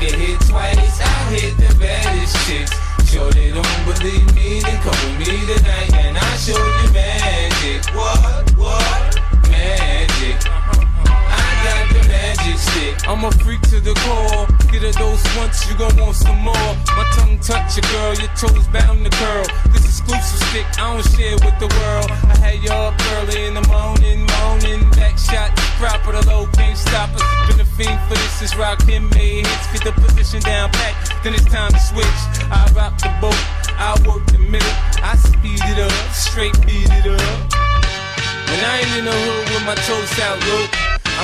get 0.00 0.14
hit 0.14 0.40
twice. 0.48 1.00
I 1.00 1.12
hit 1.30 1.56
the 1.58 1.68
baddest 1.78 2.34
chicks. 2.48 2.72
Sure 3.10 3.30
they 3.30 3.50
don't 3.52 3.84
believe 3.84 4.34
me, 4.34 4.60
then 4.60 4.80
come 4.80 4.96
with 5.18 5.28
me 5.28 5.44
tonight 5.44 5.92
and 5.94 6.16
I 6.16 6.36
show 6.36 6.56
you 6.56 6.92
magic. 6.92 7.84
What, 7.94 8.50
what? 8.56 9.20
Magic. 9.50 10.36
I 10.48 11.44
got 11.64 11.84
the 11.92 12.08
magic 12.08 12.56
stick. 12.56 13.08
I'm 13.08 13.24
a 13.24 13.30
freak 13.44 13.60
to 13.68 13.80
the 13.80 13.94
core. 14.06 14.46
Get 14.72 14.84
a 14.84 14.92
dose 14.96 15.24
once, 15.36 15.68
you 15.68 15.76
gon' 15.76 15.96
want 15.96 16.16
some 16.16 16.38
more. 16.38 16.70
My 16.96 17.04
tongue 17.16 17.38
touch 17.40 17.76
your 17.76 17.84
girl, 17.92 18.14
your 18.14 18.32
toes 18.40 18.66
bound 18.68 19.04
to 19.04 19.10
curl. 19.10 19.44
This 19.72 19.84
exclusive 19.84 20.48
stick, 20.48 20.66
I 20.78 20.94
don't 20.94 21.04
share 21.12 21.36
with 21.44 21.58
the 21.58 21.68
world. 21.76 22.10
I 22.10 22.36
had 22.38 22.70
up 22.70 22.94
early 23.18 23.46
in 23.46 23.54
the 23.54 23.66
morning, 23.68 24.26
moaning. 24.26 24.99
This, 28.50 28.58
rock 28.58 28.82
him 28.82 29.08
made 29.10 29.46
hits. 29.46 29.72
Get 29.72 29.84
the 29.84 30.00
position 30.00 30.40
down 30.40 30.70
back, 30.72 30.94
then 31.22 31.34
it's 31.34 31.44
time 31.44 31.72
to 31.72 31.78
switch. 31.78 32.20
I 32.50 32.70
rock 32.74 32.96
the 32.98 33.10
boat, 33.20 33.36
I 33.78 33.94
work 34.06 34.26
the 34.26 34.38
middle. 34.38 34.68
I 35.02 35.16
speed 35.16 35.60
it 35.62 35.78
up, 35.78 35.92
straight 36.12 36.54
beat 36.66 36.88
it 36.90 37.06
up. 37.06 37.38
When 38.50 38.60
I 38.64 38.80
ain't 38.82 38.98
in 38.98 39.04
the 39.04 39.12
hood 39.12 39.48
with 39.54 39.64
my 39.66 39.74
toes 39.86 40.18
out 40.20 40.38
low, 40.48 40.66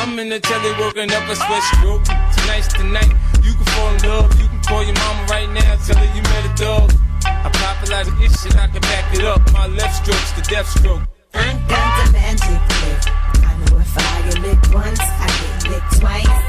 I'm 0.00 0.18
in 0.18 0.28
the 0.28 0.40
telly 0.40 0.72
working 0.78 1.10
up 1.12 1.28
a 1.28 1.36
sweat 1.36 1.62
stroke. 1.74 2.04
Tonight's 2.04 2.72
the 2.74 2.84
night, 2.84 3.12
you 3.42 3.52
can 3.54 3.66
fall 3.74 3.94
in 3.94 4.02
love. 4.02 4.40
You 4.40 4.48
can 4.48 4.60
call 4.62 4.82
your 4.82 4.94
mama 4.94 5.26
right 5.30 5.48
now, 5.50 5.76
tell 5.86 5.96
her 5.96 6.10
you 6.14 6.22
met 6.22 6.44
a 6.44 6.54
dog. 6.56 6.92
I 7.24 7.48
pop 7.48 7.86
a 7.86 7.90
lot 7.90 8.06
of 8.08 8.14
shit, 8.20 8.56
I 8.56 8.66
can 8.68 8.80
back 8.82 9.14
it 9.14 9.24
up. 9.24 9.40
My 9.52 9.66
left 9.66 10.04
stroke's 10.04 10.32
the 10.32 10.42
death 10.42 10.68
stroke. 10.68 11.02
I 11.32 11.52
got 11.68 12.06
the 12.06 12.12
magic 12.12 12.60
lick. 12.84 13.02
I 13.44 13.56
know 13.64 13.78
if 13.78 13.98
I 13.98 14.22
get 14.28 14.40
licked 14.42 14.74
once, 14.74 15.00
I 15.00 15.26
get 15.40 15.70
licked 15.70 16.00
twice. 16.00 16.43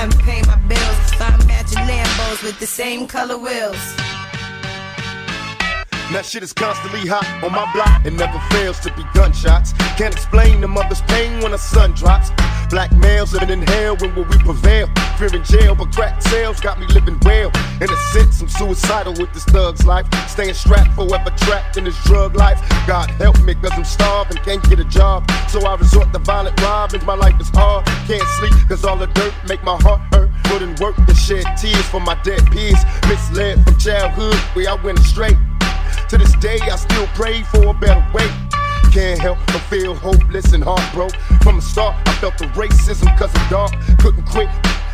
Chills, 0.00 0.12
haven't 0.14 0.22
paid 0.22 0.46
my 0.46 0.56
bills. 0.68 1.10
Buy 1.18 1.44
matching 1.46 1.78
Lambos 1.78 2.42
with 2.42 2.58
the 2.58 2.66
same 2.66 3.06
color 3.06 3.38
wheels. 3.38 4.19
That 6.12 6.26
shit 6.26 6.42
is 6.42 6.52
constantly 6.52 7.06
hot 7.06 7.22
on 7.38 7.52
my 7.52 7.70
block. 7.72 8.04
It 8.04 8.12
never 8.12 8.38
fails 8.50 8.80
to 8.80 8.92
be 8.98 9.04
gunshots. 9.14 9.72
Can't 9.94 10.12
explain 10.12 10.60
the 10.60 10.66
mother's 10.66 11.02
pain 11.02 11.38
when 11.38 11.52
the 11.52 11.58
sun 11.58 11.92
drops. 11.92 12.30
Black 12.68 12.90
males 12.90 13.32
living 13.32 13.50
in 13.50 13.62
hell, 13.62 13.96
when 13.96 14.16
will 14.16 14.24
we 14.24 14.36
prevail? 14.38 14.90
Fear 15.18 15.36
in 15.36 15.44
jail, 15.44 15.76
but 15.76 15.94
crack 15.94 16.20
sales 16.20 16.58
got 16.58 16.80
me 16.80 16.86
living 16.88 17.16
well. 17.22 17.52
In 17.80 17.88
a 17.88 17.96
sense, 18.10 18.42
I'm 18.42 18.48
suicidal 18.48 19.14
with 19.22 19.32
this 19.32 19.44
thug's 19.44 19.86
life. 19.86 20.04
Staying 20.26 20.54
strapped, 20.54 20.94
forever 20.94 21.30
trapped 21.46 21.76
in 21.76 21.84
this 21.84 21.96
drug 22.02 22.34
life. 22.34 22.58
God 22.88 23.08
help 23.22 23.40
me, 23.42 23.54
cause 23.54 23.70
I'm 23.72 23.84
starving, 23.84 24.38
can't 24.38 24.62
get 24.68 24.80
a 24.80 24.84
job. 24.84 25.30
So 25.48 25.64
I 25.64 25.76
resort 25.76 26.12
to 26.12 26.18
violent 26.18 26.60
robbings. 26.60 27.04
My 27.06 27.14
life 27.14 27.40
is 27.40 27.50
hard, 27.50 27.86
can't 28.10 28.26
sleep, 28.38 28.54
cause 28.68 28.84
all 28.84 28.96
the 28.96 29.06
dirt 29.14 29.34
make 29.48 29.62
my 29.62 29.76
heart 29.80 30.00
hurt. 30.12 30.30
Put 30.44 30.62
in 30.62 30.74
work 30.82 30.96
to 31.06 31.14
shed 31.14 31.44
tears 31.56 31.86
for 31.86 32.00
my 32.00 32.20
dead 32.24 32.44
peers. 32.50 32.82
Misled 33.06 33.62
from 33.64 33.78
childhood, 33.78 34.34
where 34.54 34.70
I 34.70 34.74
went 34.74 34.98
astray. 34.98 35.36
To 36.10 36.18
this 36.18 36.34
day, 36.40 36.58
I 36.62 36.74
still 36.74 37.06
pray 37.14 37.44
for 37.44 37.68
a 37.68 37.72
better 37.72 38.04
way. 38.12 38.28
Can't 38.90 39.20
help 39.20 39.38
but 39.46 39.60
feel 39.70 39.94
hopeless 39.94 40.52
and 40.52 40.64
heartbroken. 40.64 41.16
From 41.38 41.54
the 41.54 41.62
start, 41.62 41.94
I 42.04 42.12
felt 42.14 42.36
the 42.36 42.46
racism 42.46 43.16
cause 43.16 43.32
of 43.32 43.48
dark. 43.48 43.70
Couldn't 44.00 44.24
quit. 44.24 44.48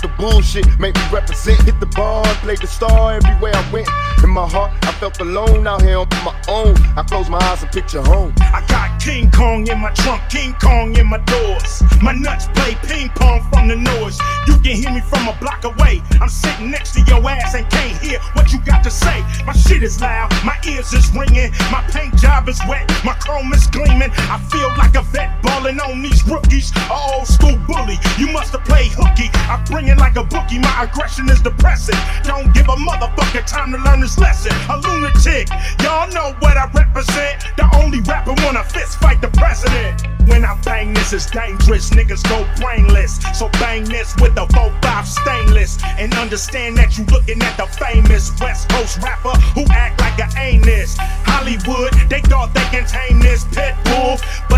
The 0.00 0.08
bullshit 0.16 0.64
made 0.80 0.94
me 0.94 1.02
represent. 1.12 1.60
Hit 1.64 1.78
the 1.80 1.86
bar, 1.94 2.24
played 2.40 2.62
the 2.62 2.66
star 2.66 3.12
everywhere 3.12 3.52
I 3.54 3.70
went. 3.70 3.88
In 4.24 4.30
my 4.30 4.48
heart, 4.48 4.72
I 4.84 4.92
felt 4.92 5.20
alone 5.20 5.66
out 5.66 5.82
here 5.82 5.98
on 5.98 6.08
my 6.24 6.34
own. 6.48 6.76
I 6.96 7.02
close 7.02 7.28
my 7.28 7.36
eyes 7.40 7.62
and 7.62 7.70
picture 7.70 8.00
home. 8.00 8.32
I 8.38 8.64
got 8.66 8.81
King 9.02 9.32
Kong 9.32 9.66
in 9.66 9.80
my 9.80 9.90
trunk, 9.90 10.22
King 10.30 10.54
Kong 10.62 10.96
in 10.96 11.08
my 11.08 11.18
doors. 11.18 11.82
My 12.00 12.12
nuts 12.12 12.46
play 12.54 12.76
ping 12.86 13.08
pong 13.08 13.42
from 13.50 13.66
the 13.66 13.74
noise. 13.74 14.16
You 14.46 14.54
can 14.62 14.76
hear 14.78 14.92
me 14.92 15.00
from 15.00 15.26
a 15.26 15.36
block 15.40 15.64
away. 15.64 16.00
I'm 16.20 16.28
sitting 16.28 16.70
next 16.70 16.94
to 16.94 17.00
your 17.10 17.18
ass 17.28 17.56
and 17.56 17.68
can't 17.68 18.00
hear 18.00 18.20
what 18.34 18.52
you 18.52 18.60
got 18.64 18.84
to 18.84 18.90
say. 18.90 19.18
My 19.44 19.54
shit 19.54 19.82
is 19.82 20.00
loud, 20.00 20.30
my 20.44 20.56
ears 20.68 20.92
is 20.92 21.10
ringing. 21.16 21.50
My 21.72 21.82
paint 21.90 22.14
job 22.14 22.48
is 22.48 22.60
wet, 22.68 22.88
my 23.04 23.14
chrome 23.14 23.52
is 23.52 23.66
gleaming. 23.66 24.12
I 24.30 24.38
feel 24.38 24.68
like 24.78 24.94
a 24.94 25.02
vet 25.02 25.42
balling 25.42 25.80
on 25.80 26.00
these 26.00 26.22
rookies. 26.28 26.70
Old 26.88 27.26
school 27.26 27.58
bully, 27.66 27.98
you 28.18 28.30
must 28.30 28.52
have 28.52 28.64
played 28.64 28.92
hooky. 28.94 29.30
I 29.50 29.60
bring 29.66 29.88
it 29.88 29.98
like 29.98 30.14
a 30.14 30.22
bookie, 30.22 30.60
my 30.60 30.84
aggression 30.84 31.28
is 31.28 31.42
depressing. 31.42 31.98
Don't 32.22 32.54
give 32.54 32.68
a 32.68 32.78
motherfucker 32.78 33.44
time 33.46 33.72
to 33.72 33.78
learn 33.78 34.00
this 34.00 34.16
lesson. 34.16 34.52
A 34.70 34.78
lunatic, 34.78 35.48
y'all 35.82 36.06
know 36.14 36.36
what 36.38 36.56
I 36.56 36.70
represent. 36.70 37.42
The 37.56 37.68
only 37.82 37.98
rapper 38.02 38.34
wanna 38.44 38.62
fist 38.62 38.91
fight 38.96 39.20
the 39.20 39.28
president. 39.28 40.02
When 40.28 40.44
I 40.44 40.58
bang 40.62 40.94
this, 40.94 41.12
it's 41.12 41.26
dangerous. 41.30 41.90
Niggas 41.90 42.22
go 42.28 42.46
brainless. 42.60 43.18
So 43.38 43.48
bang 43.60 43.84
this 43.84 44.14
with 44.20 44.36
a 44.36 44.46
4-5 44.46 45.06
stainless. 45.06 45.78
And 45.98 46.14
understand 46.14 46.76
that 46.78 46.96
you 46.96 47.04
looking 47.04 47.42
at 47.42 47.56
the 47.56 47.66
famous 47.66 48.30
West 48.40 48.68
Coast 48.70 48.98
rapper 49.02 49.36
who 49.54 49.64
act 49.70 50.00
like 50.00 50.18
a 50.18 50.28
anus. 50.38 50.96
Hollywood, 50.98 51.92
they 52.08 52.20
thought 52.20 52.54
they 52.54 52.66
can 52.70 52.86
tame 52.86 53.20
this 53.20 53.44
pit. 53.44 53.74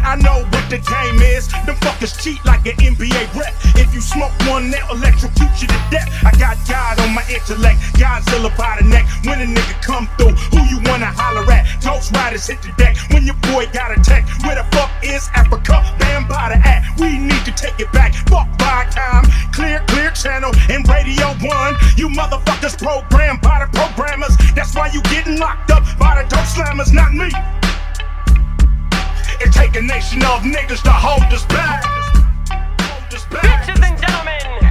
But 0.00 0.08
I 0.08 0.14
know 0.16 0.44
what 0.48 0.64
the 0.70 0.78
game 0.78 1.20
is. 1.36 1.48
Them 1.66 1.76
fuckers 1.84 2.16
cheat 2.22 2.40
like 2.44 2.64
an 2.64 2.76
NBA 2.80 3.34
rep. 3.36 3.52
If 3.76 3.92
you 3.94 4.00
smoke 4.00 4.32
one, 4.48 4.70
they'll 4.70 4.96
electrocute 4.96 5.60
you 5.60 5.68
to 5.68 5.80
death. 5.90 6.08
I 6.24 6.32
got 6.38 6.56
God 6.68 7.00
on 7.00 7.14
my 7.14 7.24
intellect, 7.28 7.78
Godzilla 8.00 8.50
by 8.56 8.78
the 8.80 8.86
neck. 8.88 9.06
When 9.24 9.40
a 9.40 9.46
nigga 9.46 9.76
come 9.82 10.08
through, 10.16 10.32
who 10.52 10.60
you 10.72 10.80
wanna 10.88 11.12
holler 11.12 11.44
at? 11.52 11.66
Ghost 11.84 12.14
Riders 12.16 12.46
hit 12.46 12.62
the 12.62 12.72
deck 12.78 12.96
when 13.12 13.24
your 13.26 13.36
boy 13.52 13.66
got 13.72 13.92
attacked. 13.92 14.28
Where 14.44 14.56
the 14.56 14.64
fuck 14.76 14.90
is 15.02 15.28
Africa? 15.34 15.84
Bambaataa. 15.98 16.98
We 16.98 17.18
need 17.18 17.44
to 17.44 17.52
take 17.52 17.78
it 17.80 17.92
back. 17.92 18.14
Fuck 18.28 18.48
Viacom. 18.58 19.28
clear, 19.52 19.82
clear 19.88 20.10
channel, 20.12 20.52
and 20.70 20.86
Radio 20.88 21.28
1. 21.44 21.74
You 21.96 22.08
motherfuckers 22.08 22.78
programmed 22.78 23.42
by 23.42 23.49
It 30.00 30.04
nation 30.04 30.22
of 30.24 30.40
niggas 30.40 30.82
to 30.84 30.90
hold 30.90 31.30
us 31.30 31.44
back. 31.44 31.84
Bitches 33.28 33.82
and 33.84 34.00
gentlemen, 34.00 34.70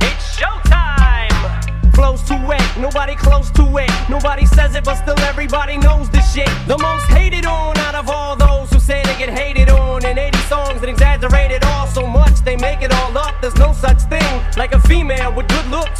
it's 0.00 0.38
showtime. 0.38 1.94
Flows 1.94 2.22
to 2.22 2.34
wet, 2.48 2.64
nobody 2.78 3.14
close 3.14 3.50
to 3.50 3.62
it. 3.76 3.90
Nobody 4.08 4.46
says 4.46 4.74
it, 4.74 4.84
but 4.84 4.94
still 4.94 5.18
everybody 5.20 5.76
knows 5.76 6.08
the 6.08 6.22
shit. 6.22 6.48
The 6.66 6.78
most 6.78 7.04
hated 7.08 7.44
on 7.44 7.76
out 7.76 7.94
of 7.94 8.08
all 8.08 8.36
those 8.36 8.43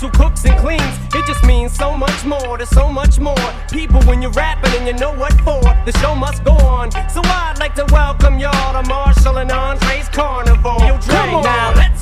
who 0.04 0.10
cooks 0.10 0.44
and 0.44 0.58
cleans. 0.58 0.96
It 1.14 1.24
just 1.26 1.44
means 1.44 1.72
so 1.72 1.96
much 1.96 2.24
more, 2.24 2.58
there's 2.58 2.68
so 2.68 2.90
much 2.90 3.18
more. 3.18 3.46
People, 3.70 4.00
when 4.02 4.20
you're 4.20 4.32
rapping 4.32 4.72
and 4.74 4.86
you 4.86 4.92
know 4.94 5.12
what 5.14 5.32
for, 5.40 5.60
the 5.86 5.92
show 6.00 6.14
must 6.14 6.44
go 6.44 6.52
on. 6.52 6.90
So 7.08 7.20
I'd 7.24 7.56
like 7.58 7.74
to 7.76 7.86
welcome 7.90 8.38
y'all 8.38 8.72
to 8.76 8.86
Marshall 8.88 9.38
and 9.38 9.50
Andre's 9.50 10.08
Carnival. 10.10 10.76
Yo, 10.80 10.98
Dre, 10.98 11.14
Come 11.14 11.34
on. 11.36 11.44
now 11.44 11.72
let's 11.74 11.93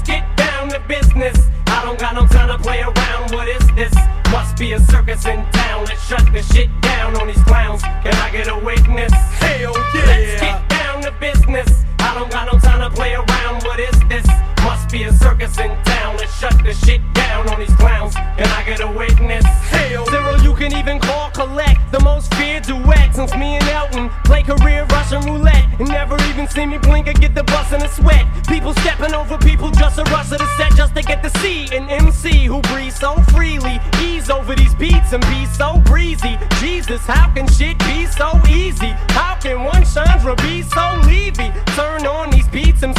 since 23.29 23.39
me 23.39 23.55
and 23.55 23.69
Elton 23.69 24.11
play 24.25 24.43
career 24.43 24.85
Russian 24.91 25.23
roulette 25.23 25.67
and 25.79 25.89
never 25.89 26.17
even 26.25 26.49
see 26.49 26.67
me 26.67 26.79
blink 26.79 27.07
or 27.07 27.13
get 27.13 27.35
the 27.37 27.45
bus 27.45 27.73
in 27.73 27.81
a 27.81 27.89
sweat. 27.89 28.27
People 28.49 28.75
stepping 28.75 29.15
over 29.15 29.39
people 29.39 29.71
just 29.71 29.99
a 29.99 30.05
rush 30.05 30.33
of 30.33 30.39
the 30.39 30.49
set 30.57 30.75
just 30.75 30.95
to 30.97 31.03
get 31.03 31.23
to 31.23 31.31
see 31.39 31.65
an 31.77 31.89
MC 31.89 32.47
who 32.47 32.61
breathes 32.63 32.97
so 32.97 33.15
freely, 33.33 33.79
ease 34.01 34.29
over 34.29 34.57
these 34.57 34.75
beats 34.75 35.13
and 35.13 35.23
be 35.27 35.47
so 35.47 35.79
breezy. 35.85 36.37
Jesus, 36.59 37.03
how 37.07 37.33
can 37.33 37.47
shit 37.47 37.79
be 37.81 38.07
so 38.07 38.41
easy? 38.49 38.91
How 39.15 39.39
can 39.41 39.63
one 39.63 39.85
Chandra 39.85 40.35
be 40.37 40.63
so 40.63 41.01
Levy? 41.07 41.53
Turn 41.77 42.07
on 42.07 42.31
these 42.31 42.49
beats, 42.49 42.81
MCs 42.81 42.92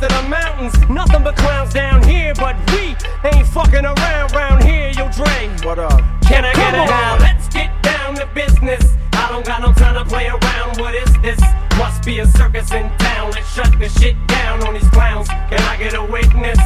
to 0.00 0.08
the 0.08 0.28
mountains. 0.28 0.74
Nothing 0.88 1.22
but 1.22 1.36
clowns 1.36 1.72
down 1.72 2.02
here, 2.02 2.34
but 2.34 2.56
we 2.72 2.96
ain't 3.30 3.46
fucking 3.48 3.84
around 3.84 4.32
round 4.32 4.64
here, 4.64 4.90
yo 4.90 5.10
Dre. 5.10 5.48
What 5.62 5.78
up? 5.78 6.00
Can 6.22 6.44
I 6.44 6.52
Come 6.52 6.72
get 6.72 7.20
it? 7.20 7.22
Let's 7.22 7.48
get 7.48 7.70
down 7.82 8.14
to 8.16 8.26
business. 8.34 8.96
I 9.12 9.28
don't 9.30 9.44
got 9.44 9.60
no 9.62 9.72
time 9.72 9.94
to 9.94 10.04
play 10.04 10.26
around. 10.26 10.78
What 10.78 10.94
is 10.94 11.12
this? 11.20 11.40
Must 11.78 12.04
be 12.04 12.18
a 12.20 12.26
circus 12.26 12.72
in 12.72 12.90
town. 12.98 13.30
Let's 13.32 13.52
shut 13.52 13.78
the 13.78 13.88
shit 13.88 14.16
down 14.26 14.66
on 14.66 14.74
these 14.74 14.88
clowns. 14.90 15.28
Can 15.28 15.60
I 15.60 15.76
get 15.76 15.94
a 15.94 16.04
witness? 16.04 16.58